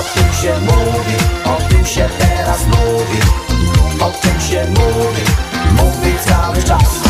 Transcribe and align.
O 0.00 0.02
tym 0.02 0.32
się 0.42 0.60
mówi, 0.60 1.16
o 1.44 1.68
tym 1.68 1.86
się 1.86 2.08
teraz 2.18 2.66
mówi 2.66 3.20
O 4.00 4.10
tym 4.22 4.40
się 4.40 4.66
mówi, 4.70 5.22
mówi 5.76 6.18
cały 6.26 6.62
czas 6.62 7.00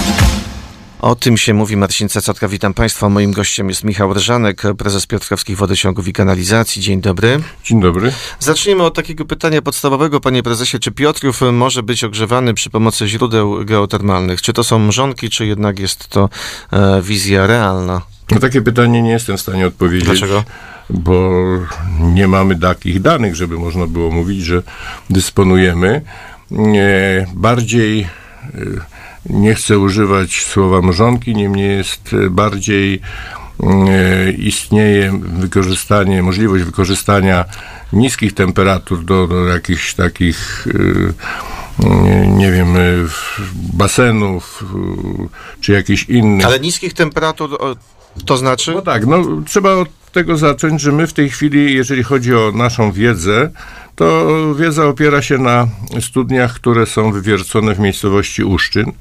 O 1.00 1.14
tym 1.14 1.36
się 1.36 1.54
mówi 1.54 1.76
Marcin 1.76 2.08
Cecotka. 2.08 2.48
Witam 2.48 2.74
Państwa. 2.74 3.08
Moim 3.08 3.32
gościem 3.32 3.68
jest 3.68 3.84
Michał 3.84 4.14
Rżanek, 4.14 4.62
prezes 4.78 5.06
Piotrkowskich 5.06 5.56
Wodociągów 5.56 6.08
i 6.08 6.12
Kanalizacji. 6.12 6.82
Dzień 6.82 7.00
dobry. 7.00 7.40
Dzień 7.64 7.80
dobry. 7.80 8.12
Zacznijmy 8.40 8.82
od 8.82 8.94
takiego 8.94 9.24
pytania 9.24 9.62
podstawowego, 9.62 10.20
panie 10.20 10.42
prezesie. 10.42 10.78
Czy 10.78 10.90
Piotrów 10.90 11.40
może 11.52 11.82
być 11.82 12.04
ogrzewany 12.04 12.54
przy 12.54 12.70
pomocy 12.70 13.08
źródeł 13.08 13.64
geotermalnych? 13.64 14.42
Czy 14.42 14.52
to 14.52 14.64
są 14.64 14.78
mrzonki, 14.78 15.30
czy 15.30 15.46
jednak 15.46 15.78
jest 15.78 16.08
to 16.08 16.28
e, 16.72 17.02
wizja 17.02 17.46
realna? 17.46 18.02
Na 18.30 18.40
takie 18.40 18.62
pytanie 18.62 19.02
nie 19.02 19.10
jestem 19.10 19.36
w 19.36 19.40
stanie 19.40 19.66
odpowiedzieć. 19.66 20.04
Dlaczego? 20.04 20.44
Bo 20.92 21.30
nie 22.00 22.28
mamy 22.28 22.58
takich 22.58 23.00
danych, 23.00 23.36
żeby 23.36 23.58
można 23.58 23.86
było 23.86 24.10
mówić, 24.10 24.44
że 24.44 24.62
dysponujemy. 25.10 26.02
Bardziej 27.34 28.00
y, 28.54 28.80
nie 29.26 29.54
chcę 29.54 29.78
używać 29.78 30.44
słowa 30.44 30.82
mrzonki, 30.82 31.34
niemniej 31.34 31.76
jest 31.76 32.12
y, 32.12 32.30
bardziej 32.30 33.00
y, 33.62 34.32
istnieje 34.32 35.20
wykorzystanie, 35.22 36.22
możliwość 36.22 36.64
wykorzystania 36.64 37.44
niskich 37.92 38.34
temperatur 38.34 39.04
do, 39.04 39.26
do 39.26 39.46
jakichś 39.46 39.94
takich 39.94 40.68
nie, 42.26 42.52
wiem, 42.52 42.74
basenów 43.72 44.64
czy 45.60 45.72
jakichś 45.72 46.04
innych. 46.04 46.46
Ale 46.46 46.60
niskich 46.60 46.94
temperatur 46.94 47.58
to 48.26 48.36
znaczy? 48.36 48.72
No 48.74 48.82
tak, 48.82 49.06
no 49.06 49.22
trzeba 49.46 49.70
od 50.10 50.14
tego 50.14 50.36
zacząć, 50.36 50.80
że 50.80 50.92
my 50.92 51.06
w 51.06 51.12
tej 51.12 51.30
chwili, 51.30 51.74
jeżeli 51.74 52.02
chodzi 52.02 52.34
o 52.34 52.52
naszą 52.54 52.92
wiedzę, 52.92 53.50
to 53.96 54.26
wiedza 54.54 54.86
opiera 54.86 55.22
się 55.22 55.38
na 55.38 55.68
studniach, 56.00 56.54
które 56.54 56.86
są 56.86 57.12
wywiercone 57.12 57.74
w 57.74 57.78
miejscowości 57.78 58.44
Uszczyn. 58.44 58.92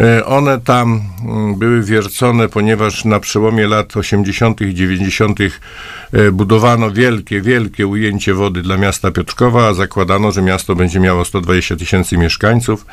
E, 0.00 0.26
One 0.26 0.60
tam 0.60 1.02
mm, 1.24 1.54
były 1.58 1.82
wiercone, 1.82 2.48
ponieważ 2.48 3.04
na 3.04 3.20
przełomie 3.20 3.66
lat 3.66 3.96
80. 3.96 4.60
i 4.60 4.74
90. 4.74 5.38
e, 5.40 6.30
budowano 6.32 6.90
wielkie, 6.90 7.40
wielkie 7.40 7.86
ujęcie 7.86 8.34
wody 8.34 8.62
dla 8.62 8.76
miasta 8.76 9.10
Piotrkowa, 9.10 9.68
a 9.68 9.74
zakładano, 9.74 10.32
że 10.32 10.42
miasto 10.42 10.74
będzie 10.74 11.00
miało 11.00 11.24
120 11.24 11.76
tysięcy 11.76 12.18
mieszkańców, 12.18 12.86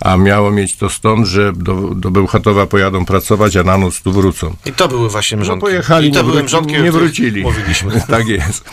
a 0.00 0.16
miało 0.16 0.50
mieć 0.50 0.76
to 0.76 0.90
stąd, 0.90 1.26
że 1.26 1.52
do, 1.52 1.74
do 1.94 2.10
Bełchatowa 2.10 2.66
pojadą 2.66 3.04
pracować, 3.04 3.56
a 3.56 3.62
na 3.62 3.78
noc 3.78 4.02
tu 4.02 4.12
wrócą. 4.12 4.54
I 4.66 4.72
to 4.72 4.88
były 4.88 5.08
właśnie 5.08 5.36
No 5.36 5.40
mrzonki. 5.42 5.60
pojechali, 5.60 6.08
I 6.08 6.12
to 6.12 6.22
nie, 6.22 6.28
były 6.28 6.42
mrzonki, 6.42 6.82
nie 6.82 6.92
wrócili. 6.92 7.42
Mówiliśmy. 7.42 8.00
tak 8.10 8.28
jest. 8.28 8.64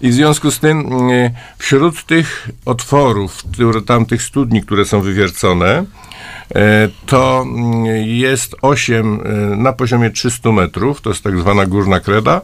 I 0.00 0.10
w 0.10 0.14
związku 0.14 0.50
z 0.50 0.58
tym 0.58 0.92
e, 1.10 1.30
wśród 1.58 2.04
tych 2.04 2.48
otworów, 2.64 3.44
tamtych 3.86 4.22
studni, 4.22 4.62
które 4.62 4.84
są 4.84 5.00
wywiercone, 5.00 5.84
e, 6.54 6.88
to 7.06 7.44
mm, 7.46 7.84
jest 8.06 8.54
8 8.62 9.20
e, 9.24 9.56
na 9.56 9.72
poziomie 9.72 10.10
300 10.10 10.52
metrów, 10.52 11.00
to 11.00 11.10
jest 11.10 11.22
tak 11.22 11.38
zwana 11.38 11.66
górna 11.66 12.00
kreda 12.00 12.40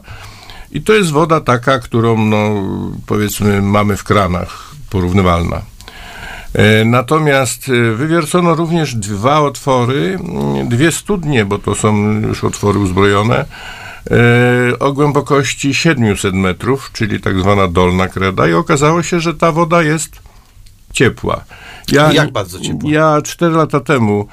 i 0.71 0.81
to 0.81 0.93
jest 0.93 1.11
woda 1.11 1.41
taka, 1.41 1.79
którą 1.79 2.17
no, 2.17 2.63
powiedzmy 3.05 3.61
mamy 3.61 3.97
w 3.97 4.03
kranach, 4.03 4.71
porównywalna. 4.89 5.61
E, 6.55 6.85
Natomiast 6.85 7.69
e, 7.69 7.91
wywiercono 7.91 8.55
również 8.55 8.95
dwa 8.95 9.41
otwory, 9.41 10.19
mm, 10.19 10.69
dwie 10.69 10.91
studnie, 10.91 11.45
bo 11.45 11.59
to 11.59 11.75
są 11.75 12.11
już 12.21 12.43
otwory 12.43 12.79
uzbrojone, 12.79 13.45
e, 14.11 14.79
o 14.79 14.93
głębokości 14.93 15.73
700 15.73 16.33
metrów, 16.33 16.89
czyli 16.93 17.19
tak 17.19 17.39
zwana 17.39 17.67
dolna 17.67 18.07
kreda 18.07 18.47
i 18.47 18.53
okazało 18.53 19.03
się, 19.03 19.19
że 19.19 19.33
ta 19.33 19.51
woda 19.51 19.83
jest 19.83 20.21
ciepła. 20.93 21.43
Ja, 21.91 22.11
Jak 22.11 22.31
bardzo 22.31 22.59
ciepła? 22.59 22.89
Ja 22.91 23.21
4 23.21 23.55
lata 23.55 23.79
temu 23.79 24.27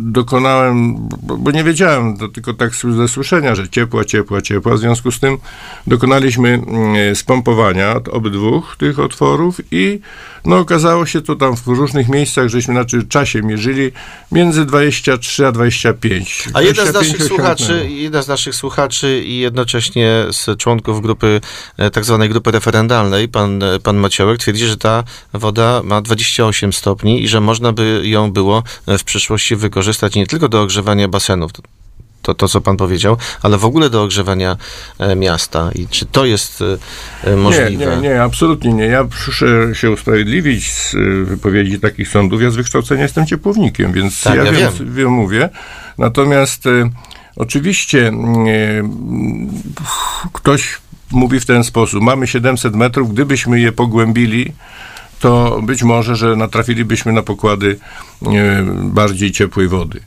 dokonałem, 0.00 1.08
bo, 1.22 1.50
nie 1.50 1.64
wiedziałem, 1.64 2.16
to 2.16 2.28
tylko 2.28 2.54
tak 2.54 2.74
ze 2.74 3.08
słyszenia, 3.08 3.54
że 3.54 3.68
ciepła, 3.68 4.04
ciepła, 4.04 4.42
ciepła. 4.42 4.74
W 4.74 4.78
związku 4.78 5.12
z 5.12 5.20
tym 5.20 5.38
dokonaliśmy 5.86 6.48
mm, 6.48 7.16
spompowania 7.16 7.94
obydwu 8.12 8.62
tych 8.78 8.98
otworów 8.98 9.60
i 9.70 10.00
no 10.44 10.58
okazało 10.58 11.06
się 11.06 11.20
to 11.20 11.36
tam 11.36 11.56
w 11.56 11.66
różnych 11.66 12.08
miejscach, 12.08 12.48
żeśmy 12.48 12.74
znaczy 12.74 13.06
czasie 13.08 13.42
mierzyli 13.42 13.92
między 14.32 14.64
23 14.64 15.46
a 15.46 15.52
25. 15.52 16.48
A 16.54 16.62
jeden 16.62 16.86
z 16.86 16.90
25 16.90 17.12
naszych 17.12 17.28
słuchaczy, 17.28 17.90
jeden 17.90 18.22
z 18.22 18.28
naszych 18.28 18.54
słuchaczy 18.54 19.22
i 19.26 19.38
jednocześnie 19.38 20.24
z 20.30 20.58
członków 20.58 21.02
grupy, 21.02 21.40
e, 21.76 21.90
tak 21.90 22.04
zwanej 22.04 22.28
grupy 22.28 22.50
referendalnej, 22.50 23.28
pan, 23.28 23.62
e, 23.62 23.80
pan 23.80 23.96
Maciołek, 23.96 24.38
twierdzi, 24.38 24.66
że 24.66 24.76
ta 24.76 25.04
woda 25.32 25.80
ma 25.84 26.00
28 26.00 26.72
stopni 26.72 27.22
i 27.22 27.28
że 27.28 27.40
można 27.40 27.72
by 27.72 28.00
ją 28.04 28.32
było 28.32 28.62
e, 28.86 28.98
w 28.98 29.04
przyszłości 29.04 29.56
wykorzystać 29.56 30.14
nie 30.14 30.26
tylko 30.26 30.48
do 30.48 30.62
ogrzewania 30.62 31.08
basenów, 31.08 31.52
to, 32.22 32.34
to 32.34 32.48
co 32.48 32.60
pan 32.60 32.76
powiedział, 32.76 33.16
ale 33.42 33.58
w 33.58 33.64
ogóle 33.64 33.90
do 33.90 34.02
ogrzewania 34.02 34.56
e, 34.98 35.16
miasta. 35.16 35.70
I 35.74 35.88
czy 35.88 36.06
to 36.06 36.24
jest 36.24 36.62
e, 37.24 37.30
e, 37.32 37.36
możliwe? 37.36 37.86
Nie, 37.86 37.96
nie, 37.96 38.08
nie, 38.08 38.22
absolutnie 38.22 38.72
nie. 38.72 38.84
Ja 38.84 39.04
muszę 39.04 39.74
się 39.74 39.90
usprawiedliwić 39.90 40.72
z 40.72 40.94
wypowiedzi 41.24 41.80
takich 41.80 42.08
sądów. 42.08 42.42
Ja 42.42 42.50
z 42.50 42.56
wykształcenia 42.56 43.02
jestem 43.02 43.26
ciepłownikiem, 43.26 43.92
więc 43.92 44.22
Tak, 44.22 44.36
ja, 44.36 44.44
ja 44.44 44.52
wiem, 44.52 44.94
wiem. 44.94 45.10
mówię. 45.10 45.48
Natomiast 45.98 46.64
oczywiście 47.36 48.12
ktoś 50.32 50.78
mówi 51.10 51.40
w 51.40 51.46
ten 51.46 51.64
sposób. 51.64 52.02
Mamy 52.02 52.26
700 52.26 52.74
metrów, 52.74 53.12
gdybyśmy 53.14 53.60
je 53.60 53.72
pogłębili, 53.72 54.52
to 55.22 55.60
być 55.62 55.82
może, 55.82 56.16
że 56.16 56.36
natrafilibyśmy 56.36 57.12
na 57.12 57.22
pokłady 57.22 57.66
y, 58.22 58.28
bardziej 58.82 59.32
ciepłej 59.32 59.68
wody. 59.68 60.00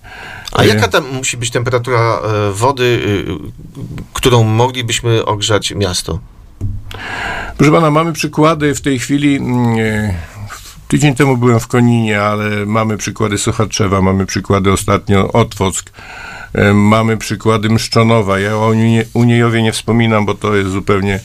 A 0.52 0.64
jaka 0.64 0.88
tam 0.88 1.03
musi 1.14 1.38
być 1.38 1.52
temperatura 1.52 2.00
e, 2.00 2.52
wody, 2.52 2.84
y, 2.84 3.25
którą 4.14 4.44
moglibyśmy 4.44 5.25
ogrzać 5.25 5.72
miasto? 5.75 6.20
Proszę 7.58 7.72
pana, 7.72 7.92
mamy 7.92 8.14
przykłady 8.14 8.75
w 8.75 8.81
tej 8.81 9.00
chwili. 9.00 9.36
mm, 9.36 9.75
e, 9.80 10.14
Tydzień 10.88 11.16
temu 11.16 11.38
byłem 11.38 11.59
w 11.59 11.68
Koninie, 11.68 12.22
ale 12.22 12.66
mamy 12.66 12.98
przykłady 12.98 13.38
Sochaczewa, 13.38 14.02
mamy 14.02 14.25
przykłady 14.25 14.72
ostatnio 14.72 15.31
Otwock, 15.31 15.92
e, 16.54 16.74
mamy 16.74 17.18
przykłady 17.18 17.70
Mszczonowa. 17.70 18.40
Ja 18.40 18.56
o 18.56 18.68
Unie- 18.70 19.06
Uniejowie 19.14 19.64
nie 19.64 19.72
wspominam, 19.72 20.25
bo 20.25 20.34
to 20.34 20.56
jest 20.56 20.70
zupełnie 20.72 21.20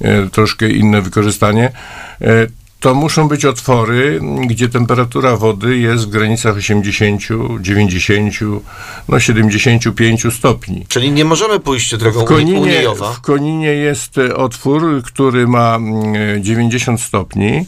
e, 0.00 0.26
troszkę 0.26 0.68
inne 0.70 1.02
wykorzystanie. 1.02 1.72
To 2.80 2.94
muszą 2.94 3.28
być 3.28 3.44
otwory, 3.44 4.20
gdzie 4.46 4.68
temperatura 4.68 5.36
wody 5.36 5.78
jest 5.78 6.04
w 6.04 6.08
granicach 6.08 6.56
80, 6.56 7.22
90, 7.60 8.34
no 9.08 9.20
75 9.20 10.22
stopni. 10.34 10.86
Czyli 10.88 11.12
nie 11.12 11.24
możemy 11.24 11.60
pójść 11.60 11.96
drogą 11.96 12.20
W 12.20 12.24
Koninie, 12.24 12.60
Uniejowa. 12.60 13.12
w 13.12 13.20
Koninie 13.20 13.66
jest 13.66 14.18
e, 14.18 14.36
otwór, 14.36 15.02
który 15.02 15.46
ma 15.46 15.74
mm, 15.76 16.14
e, 16.36 16.42
90 16.42 17.00
stopni 17.00 17.66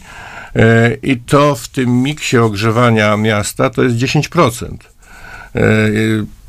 e, 0.56 0.96
i 1.02 1.16
to 1.16 1.54
w 1.54 1.68
tym 1.68 2.02
miksie 2.02 2.38
ogrzewania 2.38 3.16
miasta 3.16 3.70
to 3.70 3.82
jest 3.82 3.96
10%. 3.96 4.76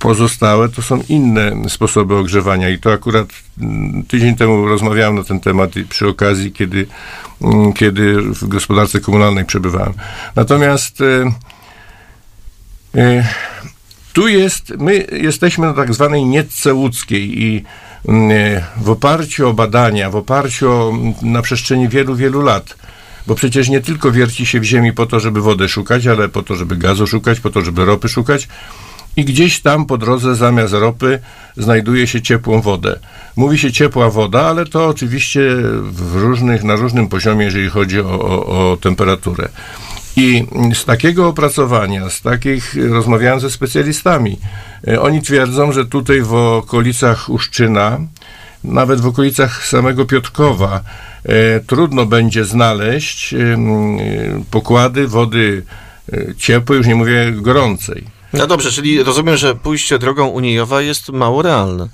E, 0.02 0.04
Pozostałe 0.04 0.70
to 0.70 0.82
są 0.82 1.04
inne 1.10 1.70
sposoby 1.70 2.16
ogrzewania 2.16 2.70
i 2.70 2.80
to 2.80 2.92
akurat 2.92 3.28
mm, 3.62 4.04
tydzień 4.04 4.36
temu 4.36 4.68
rozmawiałem 4.68 5.16
na 5.16 5.24
ten 5.24 5.40
temat 5.40 5.72
przy 5.90 6.08
okazji, 6.08 6.52
kiedy, 6.52 6.88
mm, 7.42 7.74
kiedy 7.74 8.22
w 8.22 8.48
gospodarce 8.48 9.00
komunalnej 9.00 9.46
przebywałem. 9.46 9.94
Natomiast 10.36 11.02
e, 11.02 11.32
e, 12.96 13.28
tu 14.14 14.28
jest, 14.28 14.74
my 14.80 15.08
jesteśmy 15.12 15.68
na 15.68 15.74
tak 15.74 15.94
zwanej 15.94 16.26
nietce 16.26 16.74
łódzkiej 16.74 17.44
i 17.44 17.64
mm, 18.08 18.62
w 18.78 18.90
oparciu 18.90 19.50
o 19.50 19.54
badania, 19.54 20.10
w 20.10 20.16
oparciu 20.16 20.72
o, 20.72 20.94
na 21.22 21.42
przestrzeni 21.42 21.90
wielu, 21.90 22.16
wielu 22.16 22.42
lat, 22.42 22.78
bo 23.28 23.36
przecież 23.36 23.70
nie 23.70 23.82
tylko 23.82 24.12
wierci 24.12 24.46
się 24.46 24.60
w 24.60 24.64
ziemi 24.64 24.94
po 24.94 25.06
to, 25.06 25.20
żeby 25.20 25.42
wodę 25.42 25.70
szukać, 25.70 26.08
ale 26.08 26.30
po 26.30 26.44
to, 26.44 26.56
żeby 26.56 26.76
gazu 26.76 27.08
szukać, 27.08 27.40
po 27.40 27.50
to, 27.50 27.62
żeby 27.62 27.86
ropy 27.86 28.10
szukać 28.10 28.48
i 29.16 29.26
gdzieś 29.26 29.62
tam 29.62 29.86
po 29.86 29.98
drodze 29.98 30.36
zamiast 30.36 30.74
ropy 30.74 31.20
znajduje 31.58 32.08
się 32.08 32.22
ciepłą 32.22 32.62
wodę. 32.62 33.00
Mówi 33.36 33.58
się 33.58 33.72
ciepła 33.72 34.10
woda, 34.10 34.42
ale 34.42 34.66
to 34.66 34.88
oczywiście 34.88 35.42
w 35.82 36.16
różnych, 36.16 36.64
na 36.64 36.76
różnym 36.76 37.08
poziomie, 37.08 37.46
jeżeli 37.46 37.70
chodzi 37.70 38.00
o, 38.00 38.20
o, 38.20 38.72
o 38.72 38.78
temperaturę. 38.78 39.50
I 40.16 40.46
z 40.74 40.86
takiego 40.86 41.28
opracowania, 41.28 42.10
z 42.10 42.22
takich 42.22 42.76
rozmawiałem 42.90 43.40
ze 43.40 43.50
specjalistami, 43.50 44.40
e, 44.88 45.02
oni 45.02 45.22
twierdzą, 45.22 45.72
że 45.72 45.86
tutaj 45.86 46.22
w 46.22 46.34
okolicach 46.34 47.30
Uszczyna, 47.30 48.00
nawet 48.64 49.02
w 49.02 49.08
okolicach 49.08 49.68
samego 49.68 50.06
Piotrkowa, 50.06 50.82
e, 51.24 51.60
trudno 51.60 52.06
będzie 52.06 52.46
znaleźć 52.46 53.34
e, 53.34 53.38
pokłady 54.52 55.08
wody 55.08 55.64
ciepłej, 56.38 56.78
już 56.78 56.88
nie 56.88 56.96
mówię 56.96 57.32
gorącej. 57.32 58.21
No 58.34 58.48
dobrze, 58.48 58.72
czyli 58.72 59.04
rozumiem, 59.04 59.38
że 59.38 59.56
pójście 59.56 60.00
drogą 60.00 60.28
Uniejowa 60.28 60.82
jest 60.82 61.10
mało 61.10 61.42
realne. 61.42 61.88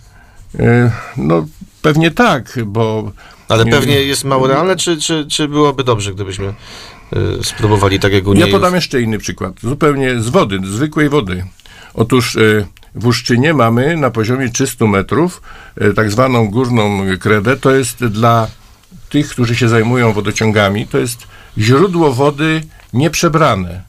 E, 0.60 0.92
No 1.18 1.45
pewnie 1.81 2.12
tak, 2.12 2.60
bo 2.66 3.12
Ale 3.50 3.66
Nie- 3.66 3.72
pewnie 3.72 4.01
jest 4.01 4.24
mało 4.24 4.48
realne, 4.48 4.75
czy, 4.75 4.98
czy, 4.98 5.25
czy 5.30 5.48
byłoby 5.48 5.84
dobrze, 5.84 6.13
gdybyśmy 6.13 6.54
y, 7.39 7.44
spróbowali 7.44 8.00
tak 8.00 8.13
jak 8.13 8.24
Ja 8.36 8.48
podam 8.48 8.75
jeszcze 8.75 9.01
inny 9.01 9.18
przykład, 9.18 9.54
zupełnie 9.62 10.19
z 10.22 10.30
wody, 10.30 10.60
zwykłej 10.63 11.10
wody. 11.10 11.45
Otóż 11.94 12.36
e, 12.36 12.66
w 12.95 13.07
Uszczynie 13.07 13.54
mamy 13.54 13.98
na 13.98 14.10
poziomie 14.10 14.50
300 14.50 14.86
metrów 14.86 15.42
e, 15.78 15.94
tak 15.94 16.12
zwaną 16.12 16.48
górną 16.50 17.01
kredę. 17.19 17.57
To 17.57 17.72
jest 17.72 18.06
dla 18.06 18.48
tych, 19.10 19.30
którzy 19.30 19.56
się 19.56 19.69
zajmują 19.69 20.13
wodociągami, 20.13 20.88
to 20.88 20.98
jest 20.98 21.28
źródło 21.57 22.13
wody 22.13 22.62
nieprzebrane. 22.94 23.84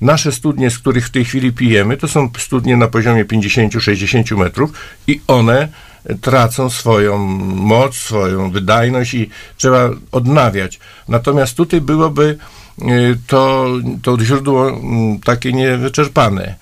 Nasze 0.00 0.32
studnie, 0.32 0.70
z 0.70 0.78
których 0.78 1.06
w 1.06 1.10
tej 1.10 1.24
chwili 1.24 1.52
pijemy, 1.52 1.96
to 1.96 2.08
są 2.08 2.30
studnie 2.38 2.76
na 2.76 2.88
poziomie 2.88 3.24
50-60 3.24 4.36
metrów 4.36 4.72
i 5.06 5.20
one 5.26 5.68
tracą 6.20 6.70
swoją 6.70 7.18
moc, 7.56 7.96
swoją 7.96 8.50
wydajność 8.50 9.14
i 9.14 9.30
trzeba 9.56 9.90
odnawiać. 10.12 10.80
Natomiast 11.08 11.56
tutaj 11.56 11.80
byłoby 11.80 12.38
y, 12.78 12.84
to, 13.26 13.68
to 14.02 14.18
źródło 14.20 14.70
mm, 14.70 15.20
takie 15.20 15.52
niewyczerpane. 15.52 16.54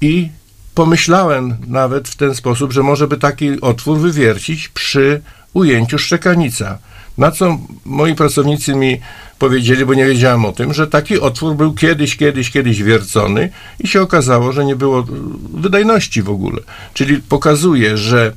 I 0.00 0.28
pomyślałem 0.74 1.56
nawet 1.66 2.08
w 2.08 2.16
ten 2.16 2.34
sposób, 2.34 2.72
że 2.72 2.82
może 2.82 3.08
by 3.08 3.16
taki 3.16 3.60
otwór 3.60 3.98
wywiercić 3.98 4.68
przy 4.68 5.22
ujęciu 5.52 5.98
szczekanica. 5.98 6.78
Na 7.18 7.30
co 7.30 7.58
moi 7.84 8.14
pracownicy 8.14 8.74
mi 8.74 9.00
powiedzieli, 9.38 9.86
bo 9.86 9.94
nie 9.94 10.06
wiedziałem 10.06 10.44
o 10.44 10.52
tym, 10.52 10.74
że 10.74 10.86
taki 10.86 11.20
otwór 11.20 11.56
był 11.56 11.74
kiedyś, 11.74 12.16
kiedyś, 12.16 12.50
kiedyś 12.50 12.82
wiercony 12.82 13.50
i 13.80 13.88
się 13.88 14.02
okazało, 14.02 14.52
że 14.52 14.64
nie 14.64 14.76
było 14.76 15.06
wydajności 15.54 16.22
w 16.22 16.30
ogóle. 16.30 16.60
Czyli 16.94 17.18
pokazuje, 17.18 17.96
że 17.96 18.32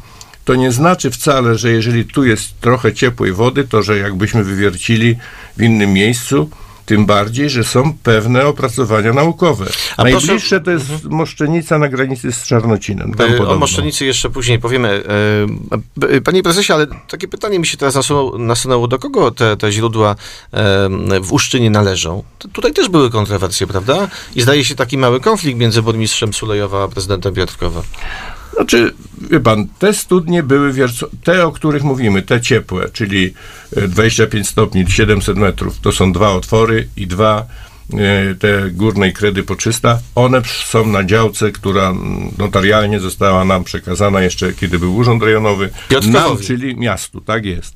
to 0.46 0.56
nie 0.56 0.72
znaczy 0.72 1.12
wcale, 1.12 1.58
że 1.58 1.72
jeżeli 1.72 2.06
tu 2.06 2.26
jest 2.26 2.60
trochę 2.62 2.94
ciepłej 2.94 3.34
wody, 3.34 3.64
to 3.64 3.84
że 3.84 3.98
jakbyśmy 3.98 4.44
wywiercili 4.44 5.18
w 5.58 5.62
innym 5.62 5.94
miejscu, 5.94 6.50
tym 6.86 7.06
bardziej, 7.06 7.50
że 7.50 7.64
są 7.64 7.94
pewne 8.04 8.46
opracowania 8.46 9.14
naukowe. 9.14 9.66
A 9.98 10.04
Najbliższe 10.04 10.28
proszę- 10.28 10.62
to 10.62 10.72
jest 10.72 11.04
Moszczenica 11.04 11.78
na 11.78 11.90
granicy 11.90 12.32
z 12.32 12.44
Czarnocinem. 12.44 13.14
Tam 13.14 13.32
E, 13.32 13.36
O 13.36 13.38
podobno. 13.38 13.60
Moszczenicy 13.60 14.06
jeszcze 14.06 14.30
później 14.30 14.60
powiemy. 14.60 15.04
E, 16.02 16.08
e, 16.16 16.22
Panie 16.22 16.44
prezesie, 16.44 16.74
ale 16.74 16.88
takie 17.10 17.28
pytanie 17.28 17.60
mi 17.60 17.68
się 17.68 17.78
teraz 17.78 17.96
nasunęło, 17.96 18.38
nasunęło. 18.38 18.88
do 18.88 19.00
kogo 19.00 19.32
te, 19.32 19.58
te 19.58 19.72
źródła 19.72 20.16
w 21.22 21.28
Uszczynie 21.32 21.70
należą? 21.70 22.24
Tutaj 22.54 22.74
też 22.74 22.90
były 22.90 23.10
kontrowersje, 23.10 23.68
prawda? 23.68 24.08
I 24.36 24.42
zdaje 24.42 24.66
się 24.66 24.76
taki 24.76 24.98
mały 24.98 25.20
konflikt 25.20 25.60
między 25.60 25.82
burmistrzem 25.82 26.34
Sulejowa 26.34 26.84
a 26.84 26.88
prezydentem 26.88 27.34
Piotrkowa. 27.34 27.82
Znaczy, 28.56 28.94
wie 29.32 29.40
pan, 29.40 29.68
te 29.80 29.94
studnie 29.94 30.44
były 30.44 30.74
te, 31.24 31.46
o 31.46 31.52
których 31.52 31.84
mówimy, 31.84 32.22
te 32.22 32.42
ciepłe, 32.42 32.90
czyli 32.90 33.34
e, 33.78 33.88
25 33.88 34.50
stopni, 34.50 34.86
700 34.92 35.38
metrów, 35.38 35.80
to 35.80 35.92
są 35.92 36.12
dwa 36.12 36.32
otwory 36.32 36.88
i 36.98 37.08
dwa 37.08 37.46
e, 37.94 38.36
te 38.36 38.72
górnej 38.72 39.14
kredy 39.14 39.44
po 39.44 39.56
300. 39.56 40.00
One 40.16 40.42
są 40.66 40.88
na 40.88 41.04
działce, 41.04 41.52
która 41.52 41.94
notarialnie 42.38 43.00
została 43.00 43.46
nam 43.46 43.64
przekazana 43.64 44.22
jeszcze, 44.22 44.54
kiedy 44.54 44.80
był 44.80 44.96
urząd 44.96 45.24
rejonowy. 45.24 45.70
Nam, 46.12 46.38
czyli 46.38 46.76
miastu, 46.76 47.22
tak 47.22 47.46
jest. 47.46 47.76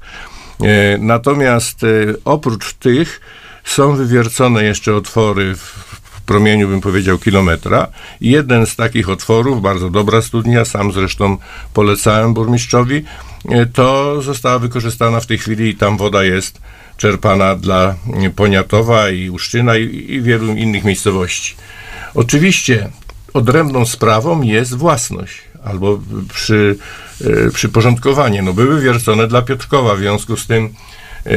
E, 0.62 0.98
Natomiast 0.98 1.84
e, 1.84 1.88
oprócz 2.26 2.74
tych 2.74 3.22
są 3.64 3.96
wywiercone 3.96 4.64
jeszcze 4.64 4.96
otwory 4.96 5.56
w 5.56 5.99
promieniu, 6.30 6.68
bym 6.68 6.82
powiedział, 6.82 7.18
kilometra. 7.18 7.88
I 8.22 8.30
jeden 8.32 8.66
z 8.66 8.76
takich 8.76 9.10
otworów, 9.10 9.62
bardzo 9.62 9.90
dobra 9.90 10.22
studnia, 10.22 10.66
sam 10.66 10.92
zresztą 10.92 11.38
polecałem 11.74 12.34
burmistrzowi, 12.34 13.04
e, 13.50 13.66
to 13.66 14.22
została 14.22 14.60
wykorzystana 14.60 15.20
w 15.20 15.26
tej 15.26 15.38
chwili 15.38 15.70
i 15.70 15.76
tam 15.76 15.98
woda 15.98 16.24
jest 16.24 16.62
czerpana 16.98 17.56
dla 17.56 17.96
e, 18.26 18.30
Poniatowa 18.30 19.10
i 19.10 19.30
Uszczyna 19.30 19.78
i, 19.78 20.14
i 20.14 20.22
wielu 20.22 20.54
innych 20.54 20.84
miejscowości. 20.84 21.56
Oczywiście 22.16 22.90
odrębną 23.34 23.86
sprawą 23.86 24.42
jest 24.42 24.76
własność 24.76 25.42
albo 25.64 26.00
przy, 26.34 26.78
e, 27.48 27.52
przyporządkowanie. 27.52 28.42
No, 28.42 28.54
były 28.54 28.82
wiercone 28.82 29.28
dla 29.28 29.42
Piotrkowa, 29.42 29.96
w 29.96 30.00
związku 30.00 30.38
z 30.38 30.48
tym 30.48 30.70
e, 31.26 31.30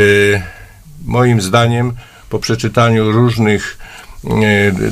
moim 1.05 1.41
zdaniem 1.41 1.93
po 2.29 2.39
przeczytaniu 2.39 3.13
różnych 3.13 3.79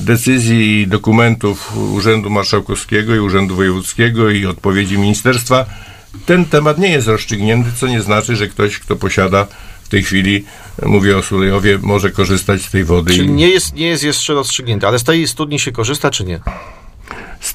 decyzji 0.00 0.80
i 0.82 0.86
dokumentów 0.86 1.76
Urzędu 1.92 2.30
Marszałkowskiego 2.30 3.14
i 3.14 3.18
Urzędu 3.18 3.56
Wojewódzkiego 3.56 4.30
i 4.30 4.46
odpowiedzi 4.46 4.98
ministerstwa, 4.98 5.66
ten 6.26 6.44
temat 6.44 6.78
nie 6.78 6.88
jest 6.88 7.06
rozstrzygnięty, 7.08 7.70
co 7.76 7.86
nie 7.86 8.02
znaczy, 8.02 8.36
że 8.36 8.48
ktoś, 8.48 8.78
kto 8.78 8.96
posiada 8.96 9.46
w 9.82 9.88
tej 9.88 10.02
chwili, 10.02 10.44
e, 10.82 10.88
mówię 10.88 11.16
o 11.18 11.22
Sulejowie, 11.22 11.78
może 11.82 12.10
korzystać 12.10 12.62
z 12.62 12.70
tej 12.70 12.84
wody. 12.84 13.14
Czyli 13.14 13.28
i- 13.28 13.30
nie 13.32 13.48
jest, 13.48 13.74
nie 13.74 13.86
jest 13.86 14.04
jeszcze 14.04 14.34
rozstrzygnięte, 14.34 14.88
ale 14.88 14.98
z 14.98 15.04
tej 15.04 15.28
studni 15.28 15.58
się 15.60 15.72
korzysta, 15.72 16.10
czy 16.10 16.24
nie? 16.24 16.40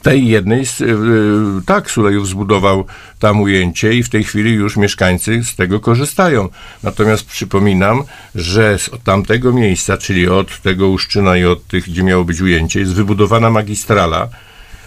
Tej 0.06 0.28
jednej, 0.28 0.66
z, 0.66 0.81
y, 0.81 1.66
tak, 1.66 1.92
Sulejów 1.92 2.28
zbudował 2.28 2.86
tam 3.19 3.42
ujęcie 3.42 3.94
i 3.94 4.04
w 4.04 4.10
tej 4.10 4.24
chwili 4.24 4.52
już 4.52 4.78
mieszkańcy 4.78 5.44
z 5.44 5.56
tego 5.56 5.80
korzystają. 5.80 6.50
Natomiast 6.84 7.25
przypominam, 7.25 8.04
że 8.36 8.80
z 8.80 8.90
tamtego 9.04 9.54
miejsca, 9.54 9.98
czyli 9.98 10.28
od 10.28 10.62
tego 10.62 10.90
Uszczyna 10.90 11.38
i 11.38 11.46
od 11.46 11.68
tych, 11.68 11.90
gdzie 11.90 12.04
miało 12.04 12.24
być 12.24 12.42
ujęcie, 12.42 12.80
jest 12.80 12.94
wybudowana 12.94 13.50
magistrala. 13.50 14.30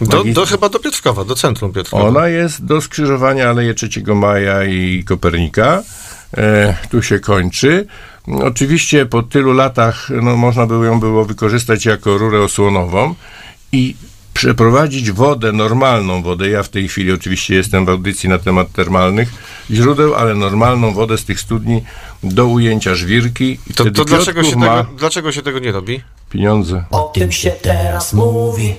Do, 0.01 0.25
do, 0.25 0.47
chyba 0.47 0.69
do 0.69 0.79
Piotrkowa, 0.79 1.25
do 1.25 1.35
centrum 1.35 1.73
Piotrkowa. 1.73 2.05
Ona 2.05 2.29
jest 2.29 2.65
do 2.65 2.81
skrzyżowania 2.81 3.49
Aleje 3.49 3.75
3 3.75 3.89
Maja 4.15 4.65
i 4.65 5.05
Kopernika. 5.05 5.83
E, 6.37 6.77
tu 6.91 7.03
się 7.03 7.21
kończy. 7.21 7.87
Oczywiście 8.27 9.07
po 9.07 9.23
tylu 9.23 9.53
latach 9.53 10.09
no, 10.23 10.37
można 10.37 10.67
było 10.67 10.85
ją 10.85 11.01
było 11.01 11.25
wykorzystać 11.25 11.87
jako 11.87 12.19
rurę 12.19 12.41
osłonową 12.41 13.15
i 13.73 13.95
przeprowadzić 14.39 15.11
wodę, 15.11 15.53
normalną 15.53 16.23
wodę. 16.23 16.49
Ja 16.49 16.63
w 16.63 16.69
tej 16.69 16.89
chwili 16.89 17.13
oczywiście 17.13 17.55
jestem 17.55 17.87
w 17.87 17.89
audycji 17.89 18.29
na 18.29 18.39
temat 18.39 18.73
termalnych 18.73 19.29
źródeł, 19.71 20.15
ale 20.15 20.35
normalną 20.35 20.93
wodę 20.93 21.19
z 21.19 21.25
tych 21.25 21.41
studni 21.41 21.83
do 22.23 22.47
ujęcia 22.47 22.95
żwirki. 22.95 23.59
I 23.71 23.75
To, 23.75 23.85
to 23.91 24.05
dlaczego, 24.05 24.43
się 24.43 24.51
tego, 24.51 24.87
dlaczego 24.99 25.33
się 25.33 25.43
tego 25.43 25.59
nie 25.59 25.73
robi? 25.73 26.01
pieniądze. 26.31 26.85
O 26.91 27.11
tym 27.15 27.33
się 27.33 27.51
teraz 27.51 28.13
mówi 28.13 28.75